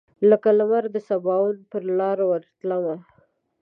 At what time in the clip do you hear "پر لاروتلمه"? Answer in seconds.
1.69-2.95